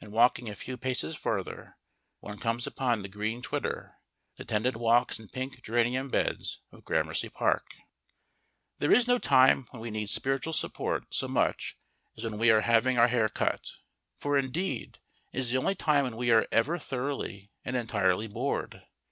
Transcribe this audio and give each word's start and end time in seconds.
And 0.00 0.12
walking 0.12 0.48
a 0.48 0.54
few 0.54 0.76
paces 0.76 1.16
further, 1.16 1.76
one 2.20 2.38
comes 2.38 2.68
upon 2.68 3.02
the 3.02 3.08
green 3.08 3.42
twitter, 3.42 3.96
the 4.36 4.44
tended 4.44 4.76
walks 4.76 5.18
and 5.18 5.28
pink 5.32 5.60
geranium 5.60 6.08
beds 6.08 6.60
of 6.70 6.84
Gramercy 6.84 7.28
Park. 7.28 7.74
There 8.78 8.92
is 8.92 9.08
no 9.08 9.18
time 9.18 9.66
when 9.70 9.82
we 9.82 9.90
need 9.90 10.08
spiritual 10.08 10.52
support 10.52 11.12
so 11.12 11.26
much 11.26 11.76
as 12.16 12.22
when 12.22 12.38
we 12.38 12.52
are 12.52 12.60
having 12.60 12.96
our 12.96 13.08
hair 13.08 13.28
cut, 13.28 13.72
for 14.20 14.38
indeed 14.38 15.00
it 15.32 15.38
is 15.40 15.50
the 15.50 15.58
only 15.58 15.74
time 15.74 16.04
when 16.04 16.14
we 16.16 16.30
are 16.30 16.46
ever 16.52 16.78
thoroughly 16.78 17.50
and 17.64 17.74
entirely 17.74 18.28
Bored. 18.28 18.86